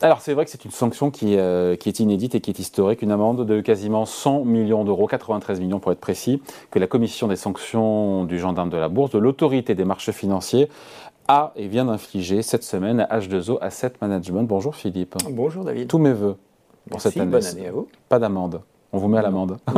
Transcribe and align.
Alors 0.00 0.20
c'est 0.20 0.32
vrai 0.32 0.44
que 0.44 0.50
c'est 0.50 0.64
une 0.64 0.70
sanction 0.70 1.10
qui, 1.10 1.36
qui, 1.80 1.88
est 1.88 2.00
inédite 2.00 2.34
et 2.36 2.40
qui 2.40 2.50
est 2.50 2.58
historique, 2.58 3.02
une 3.02 3.10
amende 3.10 3.44
de 3.44 3.60
quasiment 3.60 4.04
100 4.04 4.44
millions 4.44 4.84
d'euros, 4.84 5.08
93 5.08 5.60
millions 5.60 5.80
pour 5.80 5.90
être 5.90 6.00
précis, 6.00 6.40
que 6.70 6.78
la 6.78 6.86
commission 6.86 7.26
des 7.26 7.36
sanctions 7.36 8.24
du 8.24 8.38
gendarme 8.38 8.70
de 8.70 8.76
la 8.76 8.88
bourse, 8.88 9.10
de 9.10 9.18
l'autorité 9.18 9.74
des 9.74 9.84
marchés 9.84 10.12
financiers, 10.12 10.68
a 11.28 11.52
et 11.56 11.68
vient 11.68 11.84
d'infliger 11.84 12.42
cette 12.42 12.64
semaine 12.64 13.06
à 13.10 13.18
H2O 13.18 13.58
Asset 13.60 13.92
Management. 14.00 14.44
Bonjour 14.44 14.74
Philippe. 14.74 15.16
Bonjour 15.30 15.64
David. 15.64 15.88
Tous 15.88 15.98
mes 15.98 16.12
voeux 16.12 16.36
pour 16.90 17.00
cette 17.00 17.16
année. 17.16 17.30
Bonne 17.30 17.44
année 17.44 17.68
à 17.68 17.72
vous. 17.72 17.88
Pas 18.08 18.18
d'amende. 18.18 18.62
On 18.92 18.98
vous 18.98 19.08
met 19.08 19.18
à 19.18 19.22
l'amende. 19.22 19.58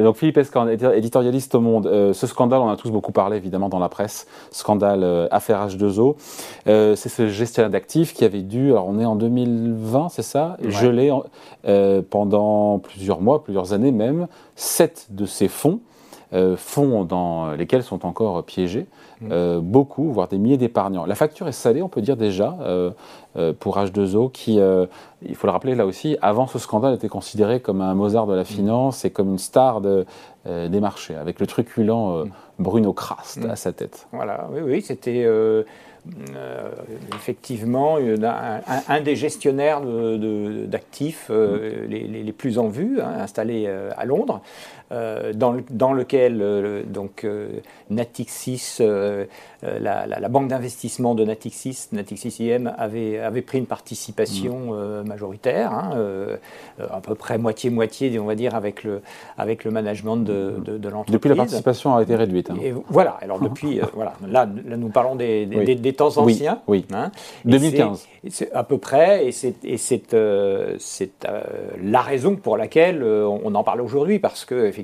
donc 0.00 0.16
Philippe 0.16 0.38
Escan, 0.38 0.68
éditorialiste 0.68 1.54
au 1.54 1.60
Monde. 1.60 1.86
Euh, 1.86 2.12
ce 2.12 2.26
scandale, 2.26 2.60
on 2.60 2.70
a 2.70 2.76
tous 2.76 2.90
beaucoup 2.90 3.12
parlé 3.12 3.36
évidemment 3.36 3.68
dans 3.68 3.78
la 3.78 3.88
presse. 3.88 4.26
Scandale 4.50 5.02
euh, 5.02 5.28
affaire 5.30 5.66
H2O. 5.66 6.16
Euh, 6.66 6.96
c'est 6.96 7.08
ce 7.08 7.28
gestionnaire 7.28 7.70
d'actifs 7.70 8.14
qui 8.14 8.24
avait 8.24 8.42
dû, 8.42 8.70
alors 8.70 8.88
on 8.88 8.98
est 8.98 9.04
en 9.04 9.16
2020, 9.16 10.08
c'est 10.08 10.22
ça, 10.22 10.56
geler 10.66 11.12
pendant 12.10 12.78
plusieurs 12.78 13.20
mois, 13.20 13.42
plusieurs 13.42 13.72
années 13.72 13.92
même, 13.92 14.28
sept 14.56 15.06
de 15.10 15.26
ses 15.26 15.48
fonds. 15.48 15.80
Fonds 16.56 17.04
dans 17.04 17.52
lesquels 17.52 17.82
sont 17.82 18.06
encore 18.06 18.42
piégés 18.44 18.86
mm. 19.20 19.58
beaucoup, 19.58 20.12
voire 20.12 20.28
des 20.28 20.38
milliers 20.38 20.56
d'épargnants. 20.56 21.04
La 21.04 21.14
facture 21.14 21.46
est 21.48 21.52
salée, 21.52 21.82
on 21.82 21.88
peut 21.88 22.00
dire 22.00 22.16
déjà. 22.16 22.56
Euh, 23.36 23.54
pour 23.58 23.78
H2O, 23.78 24.30
qui, 24.30 24.60
euh, 24.60 24.84
il 25.22 25.34
faut 25.34 25.46
le 25.46 25.52
rappeler 25.52 25.74
là 25.74 25.86
aussi, 25.86 26.18
avant 26.20 26.46
ce 26.46 26.58
scandale 26.58 26.94
était 26.94 27.08
considéré 27.08 27.60
comme 27.60 27.80
un 27.80 27.94
Mozart 27.94 28.26
de 28.26 28.34
la 28.34 28.44
finance 28.44 29.06
et 29.06 29.10
comme 29.10 29.30
une 29.30 29.38
star 29.38 29.80
de, 29.80 30.04
euh, 30.46 30.68
des 30.68 30.80
marchés, 30.80 31.14
avec 31.14 31.40
le 31.40 31.46
truculent 31.46 32.26
Bruno 32.58 32.92
Krast 32.92 33.42
à 33.46 33.56
sa 33.56 33.72
tête. 33.72 34.06
Voilà, 34.12 34.48
oui, 34.52 34.60
oui, 34.62 34.82
c'était 34.82 35.26
effectivement 37.14 37.96
un, 37.96 39.00
des 39.00 39.16
gestionnaires 39.16 39.80
d'actifs 40.66 41.30
les, 41.30 42.34
plus 42.36 42.58
en 42.58 42.68
vue, 42.68 43.00
hein, 43.00 43.14
installé 43.20 43.66
à 43.96 44.04
Londres. 44.04 44.42
Dans, 45.34 45.56
dans, 45.70 45.92
lequel 45.92 46.84
donc 46.86 47.26
Natixis, 47.90 48.78
la, 48.80 50.06
la, 50.06 50.28
banque 50.28 50.48
d'investissement 50.48 51.14
de 51.14 51.24
Natixis, 51.24 51.88
Natixis 51.92 52.36
IM, 52.40 52.72
avait, 52.78 53.18
avait 53.18 53.42
pris 53.42 53.58
une 53.58 53.66
participation 53.66 54.72
mm. 54.72 54.72
euh, 54.72 55.04
majoritaire, 55.04 55.72
hein, 55.72 55.92
euh, 55.96 56.36
à 56.78 57.00
peu 57.00 57.14
près 57.14 57.38
moitié-moitié, 57.38 58.18
on 58.18 58.26
va 58.26 58.34
dire, 58.34 58.54
avec 58.54 58.84
le, 58.84 59.02
avec 59.38 59.64
le 59.64 59.70
management 59.70 60.16
de, 60.16 60.56
de, 60.64 60.88
l'entreprise. 60.88 61.12
Depuis, 61.12 61.28
la 61.28 61.36
participation 61.36 61.96
a 61.96 62.02
été 62.02 62.14
réduite. 62.14 62.50
Hein. 62.50 62.56
Et 62.62 62.74
voilà, 62.88 63.18
alors 63.20 63.40
depuis, 63.48 63.80
euh, 63.80 63.84
voilà, 63.94 64.14
là, 64.26 64.48
là, 64.66 64.76
nous 64.76 64.88
parlons 64.88 65.16
des, 65.16 65.46
des, 65.46 65.92
temps 65.92 66.16
anciens. 66.16 66.60
Oui, 66.66 66.84
oui. 66.88 66.96
Hein, 66.96 67.10
2015. 67.44 68.06
C'est 68.28 68.52
à 68.52 68.62
peu 68.62 68.78
près, 68.78 69.26
et 69.26 69.32
c'est 69.32 69.54
c'est 70.78 71.26
la 71.82 72.00
raison 72.00 72.36
pour 72.36 72.56
laquelle 72.56 73.02
on 73.02 73.54
en 73.54 73.64
parle 73.64 73.80
aujourd'hui, 73.80 74.18
parce 74.20 74.44
que 74.44 74.66
effectivement, 74.66 74.81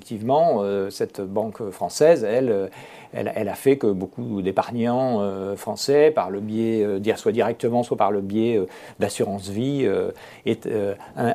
cette 0.91 1.21
banque 1.21 1.71
française, 1.71 2.25
elle, 2.25 2.71
elle, 3.13 3.49
a 3.49 3.55
fait 3.55 3.77
que 3.77 3.87
beaucoup 3.87 4.43
d'épargnants 4.43 5.21
euh, 5.21 5.57
français, 5.57 6.11
par 6.11 6.31
le 6.31 6.41
biais, 6.41 6.83
euh, 6.85 7.15
soit 7.17 7.33
directement, 7.33 7.83
soit 7.83 7.97
par 7.97 8.11
le 8.11 8.21
biais 8.21 8.57
euh, 8.57 8.67
d'assurance 8.99 9.49
vie, 9.49 9.89
est 10.47 10.69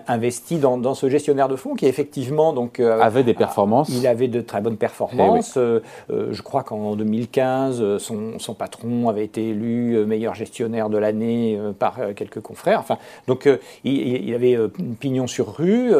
investi 0.07 0.57
dans, 0.57 0.93
ce 0.93 1.09
gestionnaire 1.09 1.47
de 1.47 1.55
fonds 1.55 1.75
qui 1.75 1.85
effectivement 1.85 2.53
donc 2.53 2.79
avait 2.79 3.23
des 3.23 3.33
performances. 3.33 3.89
il 3.89 4.05
avait 4.07 4.27
de 4.27 4.41
très 4.41 4.61
bonnes 4.61 4.77
performances. 4.77 5.57
Eh 5.57 5.81
je 6.09 6.41
crois 6.41 6.63
qu'en 6.63 6.95
2015, 6.95 7.97
son, 7.97 8.53
patron 8.57 9.09
avait 9.09 9.25
été 9.25 9.49
élu 9.49 10.05
meilleur 10.05 10.35
gestionnaire 10.35 10.89
de 10.89 10.97
l'année 10.97 11.59
par 11.79 11.97
quelques 12.15 12.41
confrères. 12.41 12.79
Enfin, 12.79 12.97
donc 13.27 13.49
il, 13.83 14.33
avait 14.33 14.57
pignon 14.99 15.27
sur 15.27 15.55
rue. 15.55 15.91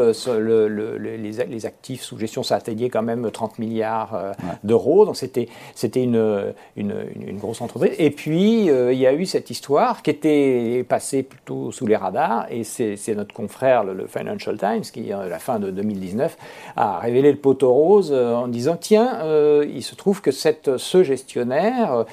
les, 1.00 1.66
actifs 1.66 2.04
sous 2.04 2.18
gestion, 2.18 2.44
ça 2.44 2.56
atteignait 2.56 2.90
quand 2.90 3.04
même 3.04 3.30
30 3.32 3.60
milliards 3.60 4.34
d'euros. 4.64 5.06
Donc 5.06 5.16
c'était 5.16 5.48
c'était 5.76 6.04
une, 6.04 6.54
une, 6.76 7.38
grosse 7.38 7.62
entreprise. 7.62 7.94
Et 7.98 8.12
puis, 8.12 8.70
euh, 8.70 8.94
il 8.94 9.00
y 9.00 9.08
a 9.08 9.14
eu 9.14 9.26
cette 9.26 9.50
histoire 9.50 10.02
qui 10.02 10.10
était 10.10 10.86
passée 10.88 11.24
plutôt 11.24 11.72
sous 11.72 11.86
les 11.86 11.96
radars, 11.96 12.46
et 12.50 12.64
c'est 12.64 13.16
notre 13.16 13.34
confrère, 13.34 13.84
le, 13.84 14.06
Financial 14.08 14.58
Times, 14.58 14.82
qui, 14.82 15.12
à 15.12 15.26
la 15.28 15.40
fin 15.40 15.60
de 15.60 15.72
2019, 15.72 16.38
a 16.76 17.00
révélé 17.00 17.32
le 17.32 17.38
poteau 17.38 17.72
rose 17.74 18.12
euh, 18.14 18.36
en 18.36 18.48
disant, 18.48 18.78
tiens, 18.80 19.20
euh, 19.22 19.66
il 19.74 19.84
se 19.84 19.96
trouve 19.96 20.22
que 20.22 20.32
cette, 20.32 20.78
ce 20.78 21.04
gestionnaire 21.04 22.06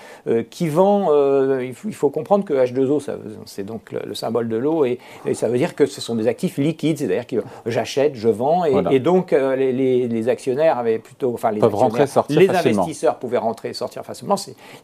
qui 0.51 0.69
vend, 0.69 1.11
il 1.61 1.75
faut, 1.75 2.11
comprendre 2.11 2.45
que 2.45 2.55
H2O, 2.55 3.03
c'est 3.47 3.65
donc 3.65 3.93
le, 3.93 4.15
symbole 4.15 4.49
de 4.49 4.57
l'eau, 4.57 4.85
et, 4.85 4.99
ça 5.35 5.49
veut 5.49 5.59
dire 5.59 5.75
que 5.75 5.87
ce 5.87 6.01
sont 6.01 6.15
des 6.15 6.27
actifs 6.27 6.59
liquides, 6.59 6.99
c'est-à-dire 6.99 7.27
que 7.27 7.37
j'achète, 7.67 8.15
je 8.15 8.29
vends, 8.29 8.65
et, 8.65 9.01
donc 9.01 9.33
les, 9.33 10.29
actionnaires 10.29 10.79
avaient 10.79 10.99
plutôt, 10.99 11.33
enfin 11.35 11.51
les, 11.51 11.61
rentrer, 11.61 12.05
les 12.29 12.51
investisseurs 12.51 13.19
pouvaient 13.19 13.39
rentrer 13.41 13.71
et 13.71 13.75
sortir 13.75 14.05
facilement. 14.05 14.37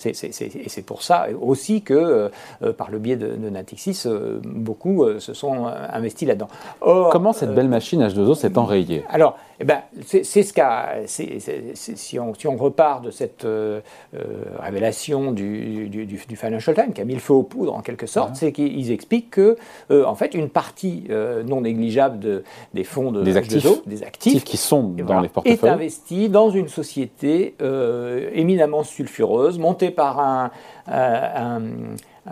et 0.04 0.68
c'est 0.68 0.82
pour 0.86 1.02
ça 1.02 1.26
aussi 1.40 1.82
que, 1.82 2.30
euh, 2.62 2.72
par 2.72 2.90
le 2.90 2.98
biais 2.98 3.16
de, 3.16 3.36
Natixis, 3.48 4.02
euh, 4.06 4.40
beaucoup 4.44 5.04
euh, 5.04 5.20
se 5.20 5.34
sont 5.34 5.66
investis 5.66 6.26
là-dedans. 6.26 6.48
Comment 6.80 7.32
cette 7.32 7.54
belle 7.54 7.68
machine 7.68 8.02
H2O 8.02 8.34
s'est 8.34 8.58
enrayée? 8.58 9.04
Alors, 9.08 9.38
eh 9.58 9.64
ben, 9.64 9.80
c'est 10.04 10.22
ce 10.24 10.52
qu'a. 10.52 11.06
Si 11.06 12.18
on, 12.18 12.34
si 12.34 12.46
on 12.46 12.56
repart 12.56 13.02
de 13.02 13.10
cette 13.10 13.46
révélation 14.58 15.32
du, 15.32 15.88
du, 15.88 16.36
Financial 16.36 16.74
Times, 16.74 16.92
qui 16.92 17.00
a 17.00 17.04
mis 17.04 17.14
le 17.14 17.20
feu 17.20 17.32
aux 17.32 17.42
poudres 17.42 17.74
en 17.74 17.80
quelque 17.80 18.06
sorte, 18.06 18.36
c'est 18.36 18.52
qu'ils 18.52 18.90
expliquent 18.90 19.30
que, 19.30 19.56
en 19.90 20.14
fait, 20.14 20.34
une 20.34 20.50
partie 20.50 21.04
non 21.46 21.62
négligeable 21.62 22.18
de, 22.18 22.44
des 22.74 22.84
fonds 22.84 23.12
de 23.12 23.22
des 23.22 23.36
actifs, 23.36 23.86
des 23.86 24.02
actifs, 24.02 24.44
qui 24.44 24.58
sont 24.58 24.82
dans 24.82 25.20
les 25.20 25.28
portefeuilles, 25.28 25.58
est 25.58 25.72
investie 25.72 26.28
dans 26.28 26.50
une 26.50 26.68
société 26.68 27.54
éminemment 28.46 28.84
sulfureuse, 28.84 29.58
montée 29.58 29.90
par 29.90 30.20
un, 30.20 30.50
euh, 30.88 31.36
un 31.36 31.62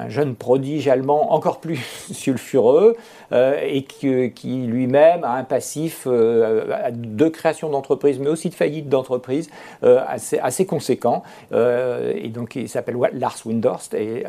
jeune 0.09 0.35
prodige 0.35 0.89
allemand 0.89 1.33
encore 1.33 1.61
plus 1.61 1.77
sulfureux 2.13 2.97
euh, 3.33 3.59
et 3.63 3.83
qui, 3.83 4.33
lui-même 4.45 5.25
a 5.25 5.33
un 5.33 5.45
passif 5.45 6.07
euh, 6.07 6.91
de 6.93 7.29
création 7.29 7.71
d'entreprise 7.71 8.19
mais 8.19 8.29
aussi 8.29 8.49
de 8.49 8.55
faillite 8.55 8.89
d'entreprise 8.89 9.49
euh, 9.83 10.01
assez, 10.07 10.39
assez, 10.39 10.67
conséquent. 10.67 11.23
et 11.53 12.29
donc 12.29 12.57
il 12.57 12.69
s'appelle 12.69 12.97
Lars 13.13 13.39
Windhorst 13.45 13.95
et 13.95 14.25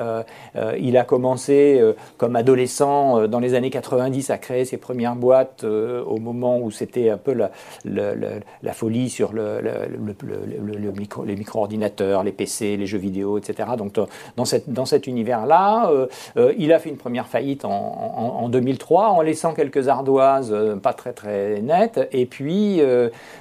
il 0.78 0.98
a 0.98 1.04
commencé 1.04 1.82
comme 2.18 2.36
adolescent 2.36 3.28
dans 3.28 3.40
les 3.40 3.54
années 3.54 3.70
90 3.70 4.30
à 4.30 4.38
créer 4.38 4.66
ses 4.66 4.78
premières 4.78 5.16
boîtes 5.16 5.64
au 5.64 6.18
moment 6.18 6.60
où 6.60 6.72
c'était 6.72 7.10
un 7.10 7.18
peu 7.18 7.34
la, 7.34 7.52
la, 7.86 8.74
folie 8.74 9.10
sur 9.10 9.34
le, 9.34 9.62
le, 9.62 10.92
micro, 10.92 11.24
les 11.24 11.36
micro-ordinateurs, 11.36 12.24
les 12.24 12.32
PC, 12.32 12.78
les 12.78 12.86
jeux 12.86 12.98
vidéo, 12.98 13.38
etc. 13.38 13.70
Donc 13.78 13.94
dans, 14.36 14.46
cette, 14.46 14.72
dans 14.72 14.86
cet 14.86 15.08
univers-là, 15.08 15.55
euh, 15.56 16.08
euh, 16.38 16.54
il 16.58 16.74
a 16.74 16.80
fait 16.80 16.90
une 16.90 16.98
première 16.98 17.28
faillite 17.28 17.66
en, 17.66 18.50
2003 18.50 19.10
en 19.10 19.22
laissant 19.22 19.54
quelques 19.54 19.88
ardoises 19.88 20.52
euh, 20.52 20.76
pas 20.76 20.94
très 20.94 21.14
très 21.14 21.62
nettes. 21.62 22.08
Et 22.12 22.26
puis, 22.26 22.82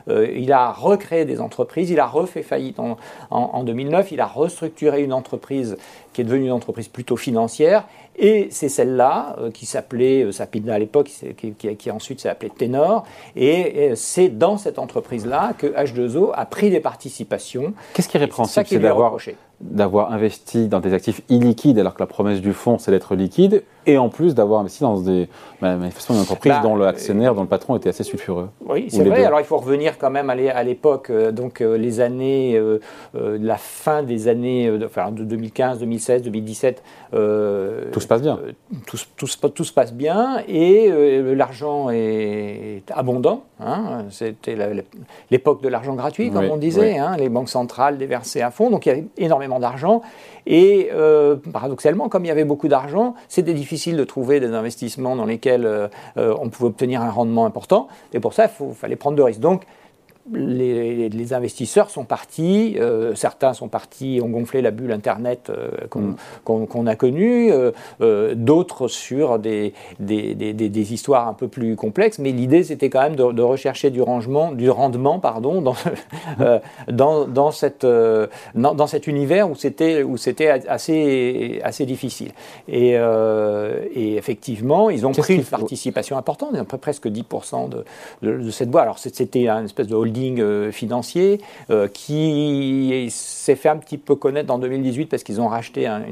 il 0.08 0.52
a 0.52 0.72
recréé 0.72 1.24
des 1.24 1.40
entreprises. 1.40 1.90
Il 1.90 2.00
a 2.00 2.06
refait 2.06 2.42
faillite 2.42 2.78
en, 3.30 3.64
2009. 3.64 4.12
Il 4.12 4.20
a 4.20 4.26
restructuré 4.26 5.02
une 5.02 5.12
entreprise 5.12 5.76
qui 6.12 6.20
est 6.20 6.24
devenue 6.24 6.46
une 6.46 6.52
entreprise 6.52 6.88
plutôt 6.88 7.16
financière. 7.16 7.84
Et 8.16 8.46
c'est 8.50 8.68
celle-là 8.68 9.36
qui 9.52 9.66
s'appelait 9.66 10.30
Sapida 10.30 10.74
à 10.74 10.78
l'époque, 10.78 11.10
qui, 11.36 11.52
qui, 11.52 11.90
ensuite 11.90 12.20
s'est 12.20 12.28
appelée 12.28 12.50
Ténor. 12.50 13.04
Et, 13.34 13.92
c'est 13.96 14.28
dans 14.28 14.56
cette 14.56 14.78
entreprise-là 14.78 15.54
que 15.58 15.66
H2O 15.66 16.30
a 16.32 16.46
pris 16.46 16.70
des 16.70 16.80
participations. 16.80 17.74
Qu'est-ce 17.92 18.08
qui 18.08 18.16
est 18.16 18.20
répréhensible 18.20 18.66
C'est 18.68 18.78
d'avoir 18.78 19.14
d'avoir 19.60 20.12
investi 20.12 20.68
dans 20.68 20.80
des 20.80 20.94
actifs 20.94 21.22
illiquides 21.28 21.78
alors 21.78 21.94
que 21.94 22.02
la 22.02 22.06
promesse 22.06 22.40
du 22.40 22.52
fonds 22.52 22.78
c'est 22.78 22.90
d'être 22.90 23.14
liquide 23.14 23.62
et 23.86 23.98
en 23.98 24.08
plus 24.08 24.34
d'avoir 24.34 24.60
investi 24.60 24.82
dans 24.82 25.00
des 25.00 25.28
manifestement 25.72 26.16
une 26.16 26.22
entreprise 26.22 26.52
bah, 26.52 26.60
dont 26.62 26.76
l'actionnaire, 26.76 27.34
dont 27.34 27.42
le 27.42 27.48
patron 27.48 27.76
était 27.76 27.88
assez 27.88 28.04
sulfureux. 28.04 28.48
Oui, 28.66 28.86
c'est 28.88 29.04
vrai. 29.04 29.24
Alors 29.24 29.40
il 29.40 29.46
faut 29.46 29.56
revenir 29.56 29.98
quand 29.98 30.10
même 30.10 30.30
à 30.30 30.62
l'époque, 30.62 31.10
euh, 31.10 31.32
donc 31.32 31.60
euh, 31.60 31.76
les 31.76 32.00
années, 32.00 32.56
euh, 32.56 32.78
la 33.14 33.56
fin 33.56 34.02
des 34.02 34.28
années, 34.28 34.70
enfin 34.84 35.10
de 35.10 35.24
2015, 35.24 35.78
2016, 35.78 36.22
2017. 36.22 36.82
tout 37.92 38.00
se 38.00 38.06
passe 38.06 38.22
bien. 38.22 38.38
Tout, 38.86 38.98
tout, 39.16 39.64
se 39.64 39.72
passe 39.72 39.92
bien 39.92 40.42
et 40.48 40.90
l'argent 41.34 41.90
est 41.90 42.82
abondant. 42.90 43.44
Hein. 43.60 44.04
C'était 44.10 44.56
l'époque 45.30 45.62
de 45.62 45.68
l'argent 45.68 45.94
gratuit, 45.94 46.30
comme 46.30 46.50
on 46.50 46.56
disait. 46.56 46.98
Hein. 46.98 47.16
les 47.16 47.28
banques 47.28 47.48
centrales 47.48 47.98
déversaient 47.98 48.42
à 48.42 48.50
fond, 48.50 48.70
donc 48.70 48.86
il 48.86 48.88
y 48.88 48.92
avait 48.92 49.06
énormément 49.16 49.58
d'argent. 49.58 50.02
Et 50.46 50.90
paradoxalement, 51.52 52.08
comme 52.08 52.24
il 52.24 52.28
y 52.28 52.32
avait 52.32 52.44
beaucoup 52.44 52.68
d'argent, 52.68 53.14
c'était 53.28 53.54
difficile 53.54 53.73
de 53.74 54.04
trouver 54.04 54.40
des 54.40 54.52
investissements 54.54 55.16
dans 55.16 55.26
lesquels 55.26 55.66
euh, 55.66 55.88
euh, 56.16 56.34
on 56.40 56.48
pouvait 56.48 56.68
obtenir 56.68 57.02
un 57.02 57.10
rendement 57.10 57.44
important. 57.46 57.88
Et 58.12 58.20
pour 58.20 58.32
ça, 58.32 58.48
il 58.60 58.74
fallait 58.74 58.96
prendre 58.96 59.16
de 59.16 59.22
risques. 59.22 59.40
Donc, 59.40 59.64
les, 60.32 61.32
investisseurs 61.32 61.90
sont 61.90 62.04
partis, 62.04 62.76
euh, 62.78 63.14
certains 63.14 63.52
sont 63.52 63.68
partis, 63.68 64.20
ont 64.22 64.28
gonflé 64.28 64.62
la 64.62 64.70
bulle 64.70 64.92
Internet 64.92 65.50
euh, 65.50 65.70
qu'on 65.90 66.82
mm. 66.82 66.88
a 66.88 66.96
connue, 66.96 67.52
euh, 67.52 68.34
d'autres 68.34 68.88
sur 68.88 69.38
des, 69.38 69.74
des, 70.00 70.92
histoires 70.92 71.28
un 71.28 71.34
peu 71.34 71.48
plus 71.48 71.76
complexes, 71.76 72.18
mais 72.18 72.32
l'idée 72.32 72.64
c'était 72.64 72.90
quand 72.90 73.02
même 73.02 73.16
de, 73.16 73.42
rechercher 73.42 73.90
du, 73.90 74.00
rangement, 74.00 74.52
du 74.52 74.70
rendement 74.70 75.18
pardon, 75.18 75.60
dans, 75.60 75.76
dans, 76.90 77.26
dans, 77.26 77.50
cette, 77.50 77.86
dans, 78.54 78.86
cet 78.86 79.06
univers 79.06 79.50
où 79.50 79.56
c'était 79.56 80.48
assez, 80.68 81.60
assez 81.62 81.86
difficile. 81.86 82.32
Et, 82.68 82.92
et, 82.92 84.16
effectivement, 84.16 84.90
ils 84.90 85.06
ont 85.06 85.12
pris 85.12 85.34
une 85.34 85.44
participation 85.44 86.16
importante, 86.16 86.54
à 86.54 86.64
peu 86.64 86.78
presque 86.78 87.06
10% 87.06 87.68
de, 87.68 87.84
de, 88.22 88.50
cette 88.50 88.70
boîte. 88.70 88.84
Alors 88.84 88.98
c'était 88.98 89.48
une 89.48 89.64
espèce 89.64 89.86
de 89.86 89.94
euh, 90.16 90.72
financier 90.72 91.40
euh, 91.70 91.88
qui 91.88 93.08
s'est 93.10 93.56
fait 93.56 93.68
un 93.68 93.76
petit 93.76 93.98
peu 93.98 94.14
connaître 94.14 94.52
en 94.52 94.58
2018 94.58 95.06
parce 95.06 95.22
qu'ils 95.22 95.40
ont 95.40 95.48
racheté 95.48 95.86
un, 95.86 96.02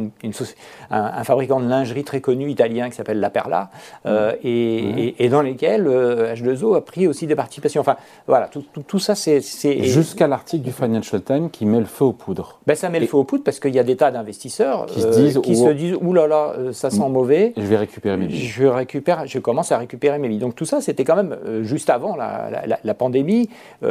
un, 0.90 1.25
fabricant 1.25 1.60
de 1.60 1.69
lingerie 1.69 2.04
très 2.04 2.20
connu 2.20 2.50
italien 2.50 2.90
qui 2.90 2.96
s'appelle 2.96 3.20
La 3.20 3.31
Perla 3.31 3.70
euh, 4.06 4.32
et, 4.43 5.28
dans 5.28 5.43
lesquels 5.43 5.87
H2O 5.87 6.76
a 6.76 6.81
pris 6.81 7.06
aussi 7.06 7.26
des 7.26 7.34
participations. 7.34 7.81
Enfin 7.81 7.96
voilà, 8.26 8.49
tout, 8.49 8.99
ça 8.99 9.14
c'est. 9.14 9.40
Jusqu'à 9.82 10.26
l'article 10.26 10.64
du 10.64 10.72
Financial 10.72 11.22
Times 11.22 11.50
qui 11.50 11.64
met 11.64 11.81
le 11.81 11.87
feu 11.87 12.05
aux 12.05 12.12
poudres. 12.12 12.60
Ben, 12.66 12.75
ça 12.75 12.88
met 12.88 13.00
le 13.00 13.06
feu 13.06 13.16
aux 13.16 13.25
poudres 13.25 13.44
parce 13.44 13.60
qu'il 13.60 13.75
y 13.75 13.78
a 13.78 13.84
des 13.84 13.96
tas 13.96 14.10
d'investisseurs 14.10 14.87
qui 14.87 15.00
se 15.00 15.08
disent, 15.08 15.40
qui 15.43 15.56
se 15.56 15.69
disent 15.70 15.96
Ouh 16.00 16.12
là 16.12 16.26
là, 16.26 16.55
ça 16.72 16.90
sent 16.90 17.08
mauvais. 17.08 17.52
Je 17.56 17.62
vais 17.62 17.76
récupérer 17.76 18.16
mes 18.16 18.26
billes. 18.26 18.46
Je, 18.46 18.64
récupère, 18.64 19.26
je 19.26 19.38
commence 19.38 19.72
à 19.72 19.78
récupérer 19.78 20.19
mes 20.19 20.28
billes. 20.28 20.38
Donc 20.38 20.55
tout 20.55 20.66
ça, 20.66 20.81
c'était 20.81 21.05
quand 21.05 21.16
même 21.16 21.37
juste 21.62 21.88
avant 21.88 22.16
la, 22.16 22.50
la 22.82 22.94
pandémie 22.94 23.48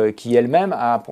qui 0.09 0.35
elle-même 0.35 0.73
a, 0.75 1.03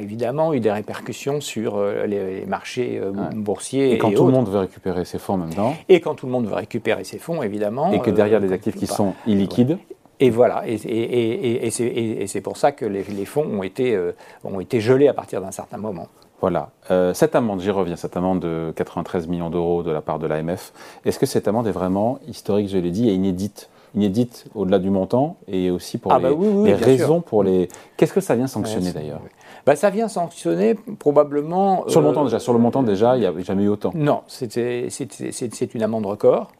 évidemment 0.00 0.52
eu 0.52 0.60
des 0.60 0.70
répercussions 0.70 1.40
sur 1.40 1.76
euh, 1.76 2.06
les, 2.06 2.44
marchés 2.46 3.00
euh, 3.02 3.10
boursiers. 3.34 3.92
Et 3.92 3.98
quand 3.98 4.12
tout 4.12 4.26
le 4.26 4.32
monde 4.32 4.48
veut 4.48 4.58
récupérer 4.58 5.04
ses 5.04 5.18
fonds 5.18 5.38
maintenant. 5.38 5.74
Et 5.88 6.00
quand 6.00 6.14
tout 6.14 6.26
le 6.26 6.32
monde 6.32 6.46
veut 6.46 6.54
récupérer 6.54 7.04
ses 7.04 7.18
fonds, 7.18 7.42
évidemment. 7.42 7.92
Et 7.92 8.00
que 8.00 8.10
derrière 8.10 8.40
des 8.40 8.52
actifs 8.52 8.76
qui 8.76 8.86
sont 8.86 9.14
illiquides. 9.26 9.78
Et 10.20 10.30
voilà, 10.30 10.64
et, 10.66 11.70
c'est 11.70 12.40
pour 12.40 12.56
ça 12.56 12.72
que 12.72 12.84
les, 12.84 13.24
fonds 13.24 13.46
ont 13.46 13.62
été, 13.62 13.96
ont 14.42 14.58
été 14.58 14.80
gelés 14.80 15.06
à 15.06 15.14
partir 15.14 15.40
d'un 15.40 15.52
certain 15.52 15.76
moment. 15.76 16.08
Voilà. 16.40 16.70
cette 17.14 17.36
amende, 17.36 17.60
j'y 17.60 17.70
reviens, 17.70 17.94
cette 17.94 18.16
amende 18.16 18.40
de 18.40 18.72
93 18.74 19.28
millions 19.28 19.48
d'euros 19.48 19.84
de 19.84 19.92
la 19.92 20.00
part 20.00 20.18
de 20.18 20.26
l'AMF, 20.26 20.72
est-ce 21.04 21.20
que 21.20 21.26
cette 21.26 21.46
amende 21.46 21.68
est 21.68 21.72
vraiment 21.72 22.18
historique, 22.26 22.68
je 22.68 22.78
l'ai 22.78 22.90
dit, 22.90 23.08
et 23.08 23.12
inédite? 23.12 23.70
Inédite 23.94 24.46
au-delà 24.54 24.78
du 24.78 24.90
montant 24.90 25.36
et 25.46 25.70
aussi 25.70 25.98
pour 25.98 26.12
ah 26.12 26.18
les, 26.18 26.34
bah 26.34 26.76
raisons 26.76 27.20
pour 27.20 27.42
les. 27.42 27.68
Qu'est-ce 27.96 28.12
que 28.12 28.20
ça 28.20 28.34
vient 28.34 28.46
sanctionner 28.46 28.92
d'ailleurs 28.92 29.20
bah, 29.66 29.76
ça 29.76 29.90
vient 29.90 30.08
sanctionner 30.08 30.76
probablement. 30.98 31.86
Sur 31.88 32.00
le 32.00 32.06
montant 32.06 32.22
euh, 32.22 32.24
déjà, 32.24 32.38
sur 32.38 32.54
le 32.54 32.58
montant 32.58 32.82
déjà, 32.82 33.16
il 33.16 33.20
n'y 33.20 33.26
a 33.26 33.32
jamais 33.40 33.64
eu 33.64 33.68
autant. 33.68 33.90
Non, 33.94 34.22
c'est 34.26 35.74
une 35.74 35.82
amende 35.82 36.06
record 36.06 36.52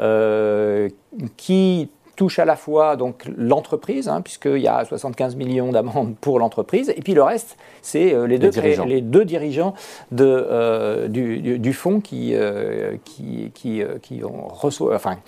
euh, 0.00 0.88
qui 1.36 1.90
touche 2.16 2.38
à 2.38 2.44
la 2.44 2.56
fois 2.56 2.96
donc 2.96 3.30
l'entreprise, 3.36 4.08
hein, 4.08 4.22
puisqu'il 4.22 4.58
y 4.58 4.68
a 4.68 4.84
75 4.84 5.36
millions 5.36 5.70
d'amendes 5.70 6.14
pour 6.20 6.38
l'entreprise, 6.38 6.92
et 6.96 7.02
puis 7.02 7.14
le 7.14 7.22
reste, 7.22 7.56
c'est 7.82 8.12
euh, 8.12 8.26
les, 8.26 8.38
deux 8.38 8.50
les 8.86 9.00
deux 9.00 9.24
dirigeants 9.24 9.74
de, 10.10 10.24
euh, 10.24 11.08
du, 11.08 11.58
du, 11.58 11.72
fonds 11.72 12.00
qui, 12.00 12.34
euh, 12.34 12.96
qui, 13.04 13.52
qui, 13.54 13.82
qui, 14.02 14.24
ont 14.24 14.48
enfin, 14.92 15.18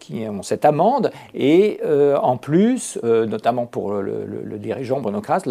qui 0.00 0.26
ont 0.28 0.42
cette 0.42 0.64
amende, 0.64 1.10
et 1.34 1.80
en 2.20 2.36
plus, 2.36 2.98
notamment 3.02 3.66
pour 3.66 3.92
le, 3.92 4.58
dirigeant 4.58 5.00
Bruno 5.00 5.20
Kras, 5.20 5.42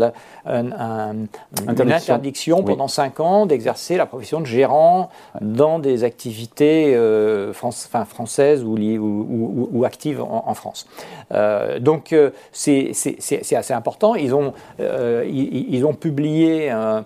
une 0.45 1.27
interdiction. 1.67 2.63
pendant 2.63 2.87
5 2.87 3.19
ans 3.19 3.45
d'exercer 3.45 3.97
la 3.97 4.05
profession 4.05 4.41
de 4.41 4.45
gérant 4.45 5.09
dans 5.41 5.79
des 5.79 6.03
activités 6.03 6.97
françaises 7.53 8.63
ou, 8.63 8.75
ou, 8.77 9.69
ou, 9.71 9.85
actives 9.85 10.21
en 10.21 10.53
France. 10.53 10.64
Euh, 11.31 11.79
donc 11.79 12.13
euh, 12.13 12.31
c'est 12.51 12.91
assez 13.55 13.73
important. 13.73 14.15
Ils 14.15 14.33
ont, 14.33 14.53
euh, 14.79 15.25
ils, 15.27 15.85
ont 15.85 15.93
publié 15.93 16.69
un, 16.69 17.05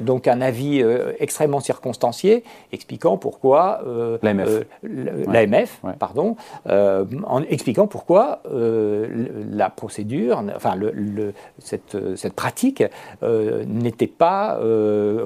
donc 0.00 0.28
un 0.28 0.40
avis 0.40 0.82
extrêmement 1.18 1.60
circonstancié 1.60 2.44
expliquant 2.72 3.16
pourquoi 3.16 3.82
l'AMF, 4.22 5.80
pardon, 5.98 6.36
en 6.66 7.42
expliquant 7.48 7.86
pourquoi 7.86 8.42
la 8.50 9.70
procédure, 9.70 10.42
enfin 10.54 10.74
le, 10.76 11.32
cette, 11.58 11.96
cette, 12.16 12.34
pratique 12.34 12.82
n'était 13.22 14.06
pas 14.06 14.58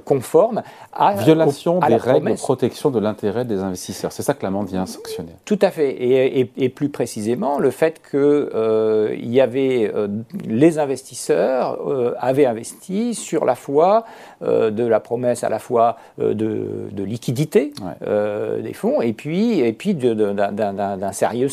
conforme 0.04 0.62
à 0.92 1.14
violation 1.14 1.80
des 1.80 1.96
règles 1.96 2.30
de 2.30 2.36
protection 2.36 2.90
de 2.90 2.98
l'intérêt 2.98 3.44
des 3.44 3.60
investisseurs. 3.60 4.12
C'est 4.12 4.22
ça 4.22 4.34
que 4.34 4.42
l'amende 4.42 4.68
vient 4.68 4.86
sanctionner. 4.86 5.32
Tout 5.44 5.58
à 5.62 5.70
fait, 5.70 5.90
et, 5.90 6.50
et 6.56 6.68
plus 6.68 6.88
précisément 6.88 7.58
le 7.58 7.70
fait 7.72 8.00
qu'il 8.08 8.18
euh, 8.20 9.16
y 9.18 9.40
avait 9.40 9.90
euh, 9.94 10.08
les 10.46 10.78
investisseurs 10.78 11.78
euh, 11.88 12.14
avaient 12.18 12.46
investi 12.46 13.14
sur 13.14 13.44
la 13.44 13.54
foi 13.54 14.04
de 14.40 14.84
la 14.84 14.98
promesse 14.98 15.44
à 15.44 15.48
la 15.48 15.60
fois 15.60 15.96
de, 16.18 16.88
liquidité 16.96 17.72
des 18.00 18.72
fonds 18.72 19.00
et 19.00 19.12
puis 19.12 19.60
et 19.60 19.72
puis 19.72 19.94
d'un 19.94 21.12
sérieux 21.12 21.48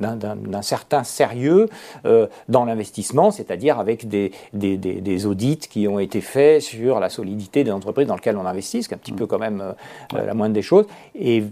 d'un 0.00 0.62
certain 0.62 1.04
sérieux 1.04 1.68
dans 2.48 2.64
l'investissement, 2.64 3.30
c'est-à-dire 3.30 3.78
avec 3.78 4.08
des, 4.08 4.32
des, 4.52 5.26
audits 5.26 5.58
qui 5.58 5.86
ont 5.86 6.00
été 6.00 6.20
faits 6.20 6.62
sur 6.62 6.98
la 6.98 7.08
solidité 7.08 7.62
des 7.62 7.70
entreprises 7.70 8.08
dans 8.08 8.16
lesquelles 8.16 8.36
on 8.36 8.46
investit, 8.46 8.82
ce 8.82 8.88
qui 8.88 8.94
est 8.94 8.96
un 8.96 9.00
petit 9.00 9.12
peu 9.12 9.26
quand 9.26 9.38
même 9.38 9.74
la 10.12 10.34
moindre 10.34 10.54
des 10.54 10.62
choses. 10.62 10.86
Et 11.14 11.44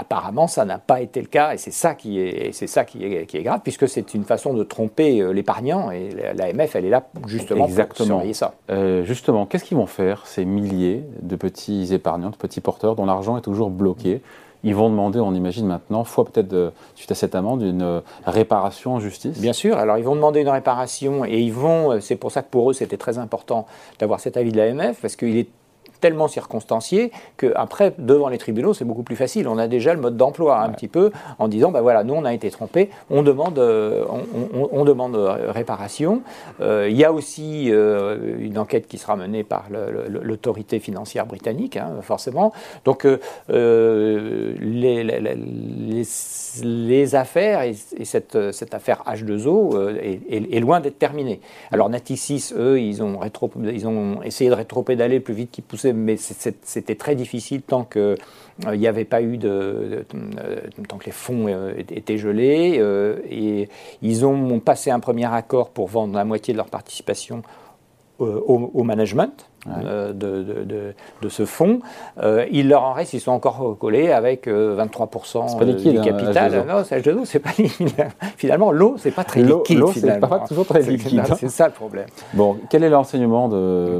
Apparemment, 0.00 0.46
ça 0.46 0.64
n'a 0.64 0.78
pas 0.78 1.00
été 1.00 1.20
le 1.20 1.26
cas, 1.26 1.54
et 1.54 1.58
c'est 1.58 1.72
ça 1.72 1.96
qui 1.96 2.20
est, 2.20 2.52
c'est 2.52 2.68
ça 2.68 2.84
qui 2.84 3.04
est, 3.04 3.26
qui 3.26 3.36
est, 3.36 3.42
grave, 3.42 3.62
puisque 3.64 3.88
c'est 3.88 4.14
une 4.14 4.22
façon 4.22 4.54
de 4.54 4.62
tromper 4.62 5.20
euh, 5.20 5.32
l'épargnant, 5.32 5.90
et 5.90 6.10
l'AMF, 6.34 6.76
elle 6.76 6.84
est 6.84 6.90
là 6.90 7.02
justement 7.26 7.66
pour 7.66 7.96
surveiller 7.96 8.32
ça. 8.32 8.54
Euh, 8.70 9.02
justement, 9.02 9.44
qu'est-ce 9.44 9.64
qu'ils 9.64 9.76
vont 9.76 9.86
faire, 9.86 10.24
ces 10.28 10.44
milliers 10.44 11.02
de 11.20 11.34
petits 11.34 11.92
épargnants, 11.92 12.30
de 12.30 12.36
petits 12.36 12.60
porteurs, 12.60 12.94
dont 12.94 13.06
l'argent 13.06 13.36
est 13.36 13.42
toujours 13.42 13.70
bloqué? 13.70 14.22
Ils 14.62 14.74
vont 14.76 14.88
demander, 14.88 15.18
on 15.18 15.34
imagine 15.34 15.66
maintenant, 15.66 16.04
fois 16.04 16.24
peut-être 16.24 16.72
suite 16.94 17.10
à 17.10 17.16
cette 17.16 17.34
amende, 17.34 17.62
une 17.62 17.82
euh, 17.82 18.00
réparation 18.24 18.94
en 18.94 19.00
justice? 19.00 19.40
Bien 19.40 19.52
sûr, 19.52 19.78
alors 19.78 19.98
ils 19.98 20.04
vont 20.04 20.14
demander 20.14 20.42
une 20.42 20.48
réparation 20.48 21.24
et 21.24 21.40
ils 21.40 21.52
vont, 21.52 22.00
c'est 22.00 22.16
pour 22.16 22.30
ça 22.30 22.42
que 22.42 22.50
pour 22.50 22.70
eux 22.70 22.72
c'était 22.72 22.98
très 22.98 23.18
important 23.18 23.66
d'avoir 23.98 24.20
cet 24.20 24.36
avis 24.36 24.52
de 24.52 24.58
l'AMF, 24.58 25.00
parce 25.00 25.16
qu'il 25.16 25.36
est 25.36 25.48
tellement 26.00 26.28
circonstancié 26.28 27.12
qu'après, 27.36 27.94
devant 27.98 28.28
les 28.28 28.38
tribunaux, 28.38 28.74
c'est 28.74 28.84
beaucoup 28.84 29.02
plus 29.02 29.16
facile. 29.16 29.48
On 29.48 29.58
a 29.58 29.68
déjà 29.68 29.94
le 29.94 30.00
mode 30.00 30.16
d'emploi 30.16 30.60
un 30.60 30.70
petit 30.70 30.88
peu 30.88 31.10
en 31.38 31.48
disant, 31.48 31.70
ben 31.70 31.80
voilà, 31.80 32.04
nous 32.04 32.14
on 32.14 32.24
a 32.24 32.32
été 32.34 32.50
trompés, 32.50 32.90
on 33.10 33.22
demande, 33.22 33.58
euh, 33.58 34.04
on, 34.72 34.84
demande 34.84 35.16
réparation. 35.16 36.22
Euh, 36.60 36.88
il 36.90 36.96
y 36.96 37.04
a 37.04 37.12
aussi 37.12 37.70
euh, 37.70 38.36
une 38.38 38.58
enquête 38.58 38.86
qui 38.86 38.98
sera 38.98 39.16
menée 39.16 39.44
par 39.44 39.66
l'autorité 39.70 40.78
financière 40.80 41.26
britannique, 41.26 41.76
hein, 41.76 41.90
forcément. 42.02 42.52
Donc 42.84 43.06
les, 43.48 45.04
les, 46.62 47.14
affaires 47.14 47.62
et, 47.62 47.74
cette, 47.74 48.52
cette, 48.52 48.74
affaire 48.74 49.02
H2O 49.06 49.94
est, 50.28 50.60
loin 50.60 50.80
d'être 50.80 50.98
terminée. 50.98 51.40
Alors 51.72 51.88
Natixis, 51.88 52.52
eux, 52.56 52.80
ils 52.80 53.02
ont, 53.02 53.18
rétro, 53.18 53.50
ils 53.62 53.86
ont 53.86 54.22
essayé 54.22 54.50
de 54.50 54.54
rétro-pédaler 54.54 55.16
le 55.16 55.22
plus 55.22 55.34
vite 55.34 55.50
qu'ils 55.50 55.64
poussaient 55.64 55.87
mais 55.92 56.16
c'était 56.16 56.94
très 56.94 57.14
difficile 57.14 57.62
tant 57.62 57.84
que 57.84 58.16
euh, 58.66 58.76
n'y 58.76 58.86
avait 58.86 59.04
pas 59.04 59.22
eu 59.22 59.38
euh, 59.44 60.02
tant 60.88 60.98
que 60.98 61.06
les 61.06 61.12
fonds 61.12 61.46
euh, 61.48 61.72
étaient 61.90 62.18
gelés 62.18 62.82
et 63.30 63.68
ils 64.02 64.26
ont 64.26 64.60
passé 64.60 64.90
un 64.90 65.00
premier 65.00 65.32
accord 65.32 65.70
pour 65.70 65.88
vendre 65.88 66.14
la 66.14 66.24
moitié 66.24 66.52
de 66.54 66.58
leur 66.58 66.68
participation 66.68 67.42
au, 68.18 68.82
management 68.84 69.48
euh, 69.66 70.12
de, 70.12 70.94
de, 71.22 71.28
ce 71.28 71.44
fonds. 71.44 71.80
Euh, 72.22 72.46
il 72.50 72.68
leur 72.68 72.82
en 72.82 72.92
reste, 72.92 73.12
ils 73.12 73.20
sont 73.20 73.32
encore 73.32 73.76
collés 73.78 74.10
avec 74.10 74.46
23% 74.46 75.60
euh, 75.60 75.64
liquide, 75.64 75.92
du 75.92 75.98
hein, 75.98 76.02
capital. 76.02 76.64
non, 76.66 76.82
H2O, 76.82 77.24
c'est 77.24 77.38
pas 77.38 77.50
liquide. 77.58 77.90
Finalement, 78.36 78.72
l'eau, 78.72 78.94
c'est 78.98 79.10
pas 79.10 79.24
très 79.24 79.42
liquide. 79.42 79.78
L'eau, 79.78 79.92
c'est 79.92 80.20
pas 80.20 80.44
toujours 80.48 80.66
très 80.66 80.82
liquide. 80.82 81.20
Hein. 81.20 81.36
C'est 81.38 81.50
ça 81.50 81.66
le 81.66 81.72
problème. 81.72 82.06
Bon, 82.34 82.56
quel 82.70 82.82
est 82.82 82.88
l'enseignement 82.88 83.50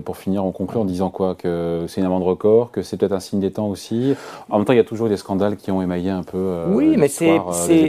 pour 0.04 0.16
finir 0.16 0.44
On 0.44 0.52
conclut 0.52 0.78
en 0.78 0.84
disant 0.84 1.10
quoi? 1.10 1.34
Que 1.34 1.84
c'est 1.86 2.00
une 2.00 2.06
amende 2.06 2.24
record, 2.24 2.70
que 2.70 2.82
c'est 2.82 2.96
peut-être 2.96 3.12
un 3.12 3.20
signe 3.20 3.40
des 3.40 3.52
temps 3.52 3.68
aussi. 3.68 4.14
En 4.50 4.58
même 4.58 4.64
temps, 4.64 4.72
il 4.72 4.78
y 4.78 4.80
a 4.80 4.84
toujours 4.84 5.08
des 5.08 5.16
scandales 5.16 5.56
qui 5.56 5.70
ont 5.70 5.82
émaillé 5.82 6.10
un 6.10 6.22
peu. 6.22 6.62
oui, 6.68 6.96
mais 6.96 7.08
c'est 7.08 7.38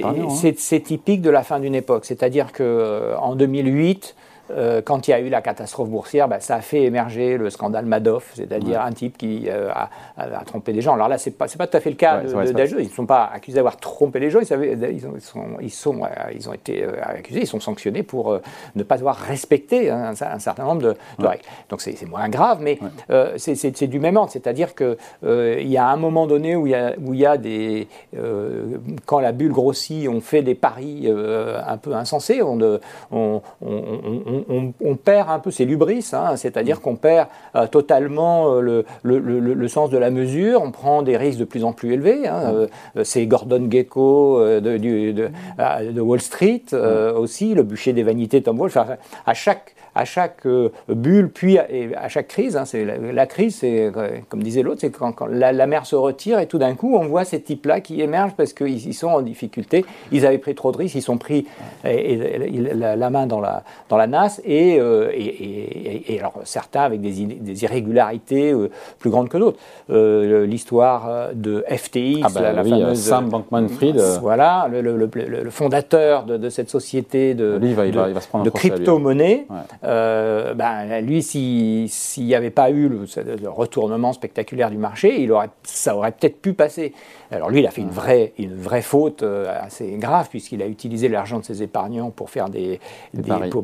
hein. 0.03 0.79
typique 0.83 1.21
de 1.21 1.29
la 1.29 1.43
fin 1.43 1.59
d'une 1.59 1.75
époque. 1.75 2.05
C'est-à-dire 2.05 2.51
qu'en 2.51 3.35
2008, 3.35 4.15
euh, 4.51 4.81
quand 4.81 5.07
il 5.07 5.11
y 5.11 5.13
a 5.13 5.19
eu 5.19 5.29
la 5.29 5.41
catastrophe 5.41 5.89
boursière, 5.89 6.27
bah, 6.27 6.39
ça 6.39 6.55
a 6.55 6.61
fait 6.61 6.83
émerger 6.83 7.37
le 7.37 7.49
scandale 7.49 7.85
Madoff, 7.85 8.31
c'est-à-dire 8.33 8.81
un 8.81 8.91
type 8.91 9.17
qui 9.17 9.45
euh, 9.47 9.69
a, 9.71 10.43
trompé 10.45 10.73
des 10.73 10.81
gens. 10.81 10.93
Alors 10.93 11.07
là, 11.07 11.17
ce 11.17 11.29
n'est 11.29 11.35
pas, 11.35 11.47
pas 11.47 11.67
tout 11.67 11.77
à 11.77 11.79
fait 11.79 11.89
le 11.89 11.95
cas 11.95 12.21
d'Ageux. 12.21 12.81
Ils 12.81 12.87
ne 12.87 12.93
sont 12.93 13.05
pas 13.05 13.29
accusés 13.33 13.55
d'avoir 13.55 13.77
trompé 13.77 14.19
les 14.19 14.29
gens, 14.29 14.39
ils, 14.39 14.47
ils, 14.47 15.07
ont, 15.07 15.13
ils, 15.61 15.71
sont, 15.71 16.01
ils, 16.33 16.49
ont, 16.49 16.53
été 16.53 16.85
accusés, 17.01 17.41
ils 17.41 17.47
sont 17.47 17.59
sanctionnés 17.59 18.03
pour 18.03 18.39
ne 18.75 18.83
pas 18.83 18.95
avoir 18.95 19.15
respecté 19.15 19.89
un, 19.89 20.15
certain 20.15 20.63
nombre 20.63 20.81
de, 20.81 20.95
règles. 21.19 21.43
Donc 21.69 21.81
c'est 21.81 22.01
moins 22.07 22.29
grave, 22.29 22.59
mais 22.61 22.79
c'est 23.37 23.87
du 23.87 23.99
même 23.99 24.17
ordre. 24.17 24.31
C'est-à-dire 24.31 24.73
qu'il 24.75 24.97
y 25.23 25.77
a 25.77 25.87
un 25.87 25.97
moment 25.97 26.27
donné 26.27 26.55
où 26.55 26.67
il 26.67 26.71
y 26.71 26.75
a, 26.75 26.93
où 26.99 27.13
il 27.13 27.19
y 27.19 27.25
a 27.25 27.37
des. 27.37 27.87
quand 29.05 29.19
la 29.19 29.31
bulle 29.31 29.51
grossit, 29.51 30.07
on 30.07 30.21
fait 30.21 30.41
des 30.41 30.55
paris 30.55 31.07
un 31.07 31.77
peu 31.77 31.93
insensés. 31.93 32.41
On, 32.41 32.59
on, 33.11 33.41
on, 33.61 34.38
perd 35.03 35.29
un 35.29 35.39
peu, 35.39 35.51
c'est 35.51 35.65
l'ubris, 35.65 36.07
hein, 36.13 36.35
c'est-à-dire 36.35 36.81
qu'on 36.81 36.95
perd 36.95 37.27
euh, 37.55 37.67
totalement 37.67 38.55
euh, 38.55 38.83
le, 39.03 39.67
sens 39.67 39.89
de 39.89 39.97
la 39.97 40.09
mesure, 40.09 40.61
on 40.61 40.71
prend 40.71 41.01
des 41.01 41.17
risques 41.17 41.39
de 41.39 41.45
plus 41.45 41.63
en 41.63 41.73
plus 41.73 41.93
élevés. 41.93 42.27
Hein, 42.27 42.67
euh, 42.95 43.03
c'est 43.03 43.25
Gordon 43.25 43.67
Gecko 43.69 44.41
de, 44.43 44.77
de, 44.77 46.01
Wall 46.01 46.21
Street 46.21 46.63
aussi, 47.15 47.53
le 47.53 47.63
bûcher 47.63 47.93
des 47.93 48.03
vanités 48.03 48.41
Tom 48.41 48.57
Wolfe. 48.57 48.77
à 48.77 49.33
chaque 49.33 49.75
à 49.99 50.05
chaque 50.05 50.45
euh, 50.45 50.69
bulle, 50.87 51.29
puis 51.29 51.57
à, 51.57 52.07
chaque 52.07 52.29
crise. 52.29 52.55
Hein, 52.55 52.63
c'est 52.65 52.85
la, 52.85 53.25
crise, 53.25 53.57
c'est 53.57 53.91
comme 54.29 54.41
disait 54.41 54.63
l'autre, 54.63 54.79
c'est 54.81 54.91
quand, 54.91 55.27
la, 55.27 55.67
mer 55.67 55.85
se 55.85 55.95
retire 55.95 56.39
et 56.39 56.47
tout 56.47 56.57
d'un 56.57 56.73
coup 56.73 56.95
on 56.95 57.05
voit 57.05 57.25
ces 57.25 57.41
types-là 57.41 57.81
qui 57.81 58.01
émergent 58.01 58.35
parce 58.35 58.53
qu'ils 58.53 58.93
sont 58.93 59.07
en 59.07 59.21
difficulté. 59.21 59.85
Ils 60.11 60.25
avaient 60.25 60.37
pris 60.37 60.55
trop 60.55 60.71
de 60.71 60.77
risques, 60.77 60.95
ils 60.95 61.01
sont 61.01 61.17
pris 61.17 61.45
la, 61.83 63.09
main 63.09 63.27
dans 63.27 63.41
la, 63.41 63.63
dans 63.89 63.97
la 63.97 64.07
nasse 64.07 64.41
euh, 64.47 65.09
et, 65.13 66.13
et, 66.13 66.19
alors 66.19 66.39
certains 66.45 66.81
avec 66.81 67.01
des, 67.01 67.25
des 67.25 67.63
irrégularités 67.63 68.51
euh, 68.51 68.69
plus 68.99 69.09
grandes 69.09 69.29
que 69.29 69.37
d'autres. 69.37 69.59
L'histoire 69.89 71.29
de 71.33 71.65
FTX, 71.67 72.21
ah 72.23 72.27
bah 72.33 72.53
la, 72.53 72.63
fameuse 72.63 72.99
Sam 72.99 73.29
Bankman-Fried, 73.29 73.99
voilà, 74.21 74.69
le, 74.71 75.49
fondateur 75.49 76.23
de, 76.23 76.49
cette 76.49 76.69
société 76.69 77.33
de, 77.33 77.57
de, 77.57 78.49
crypto-monnaie. 78.49 79.45
Euh, 79.89 80.53
ben, 80.53 81.01
lui, 81.01 81.23
s'il 81.23 81.89
n'y 82.25 82.35
avait 82.35 82.51
pas 82.51 82.69
eu 82.69 82.87
le, 82.87 83.49
retournement 83.49 84.13
spectaculaire 84.13 84.69
du 84.69 84.77
marché, 84.77 85.21
il 85.21 85.31
aurait, 85.31 85.49
ça 85.63 85.95
aurait 85.95 86.11
peut-être 86.11 86.41
pu 86.41 86.53
passer. 86.53 86.93
Alors 87.31 87.49
lui, 87.49 87.59
il 87.59 87.67
a 87.67 87.71
fait 87.71 87.81
une 87.81 87.89
vraie, 87.89 88.33
une 88.37 88.55
vraie 88.55 88.81
faute 88.81 89.23
euh, 89.23 89.51
assez 89.59 89.97
grave, 89.97 90.29
puisqu'il 90.29 90.61
a 90.61 90.67
utilisé 90.67 91.07
l'argent 91.07 91.39
de 91.39 91.43
ses 91.43 91.63
épargnants 91.63 92.11
pour 92.11 92.29
faire 92.29 92.49
des, 92.49 92.79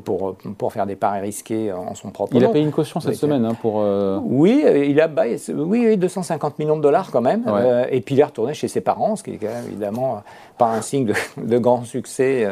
pour, 0.03 0.35
pour, 0.35 0.73
faire 0.73 0.85
des 0.85 0.95
paris 0.95 1.21
risqués 1.21 1.71
en 1.71 1.93
son 1.93 2.09
propre 2.09 2.33
il 2.33 2.41
nom. 2.41 2.47
Il 2.47 2.49
a 2.49 2.53
payé 2.53 2.65
une 2.65 2.71
caution 2.71 2.99
cette 2.99 3.15
semaine 3.15 3.45
hein, 3.45 3.55
pour... 3.61 3.81
Euh, 3.81 4.19
oui, 4.23 4.63
il 4.87 4.99
a 5.01 5.07
bah, 5.07 5.23
oui, 5.49 5.97
250 5.97 6.59
millions 6.59 6.77
de 6.77 6.81
dollars 6.81 7.11
quand 7.11 7.21
même. 7.21 7.43
et 7.91 8.01
puis 8.01 8.15
il 8.15 8.21
est 8.21 8.25
retourné 8.25 8.53
chez 8.53 8.67
ses 8.67 8.81
parents, 8.81 9.15
ce 9.15 9.23
qui 9.23 9.31
est 9.31 9.37
quand 9.37 9.47
même 9.47 9.65
évidemment 9.67 10.23
pas 10.57 10.71
un 10.71 10.81
signe 10.81 11.11
de, 11.37 11.57
grand 11.57 11.83
succès. 11.83 12.47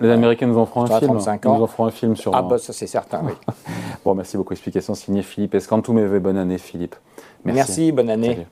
Les 0.00 0.10
Américains 0.10 0.46
nous 0.46 0.58
en 0.58 0.66
feront 0.66 0.82
un 0.82 0.98
film. 0.98 1.14
Nous 1.14 1.62
en 1.62 1.66
feront 1.66 1.86
un 1.86 1.90
film 1.90 2.16
sur... 2.16 2.34
Ah 2.34 2.42
bah 2.42 2.58
ça 2.58 2.72
c'est 2.72 2.86
certain, 2.86 3.03
oui. 3.22 3.32
bon, 4.04 4.14
merci 4.14 4.36
beaucoup. 4.36 4.52
Explication 4.52 4.94
signée 4.94 5.22
Philippe 5.22 5.54
Escantou. 5.54 5.92
Mais 5.92 6.20
bonne 6.20 6.36
année, 6.36 6.58
Philippe. 6.58 6.96
Merci, 7.44 7.56
merci 7.56 7.92
bonne 7.92 8.10
année. 8.10 8.46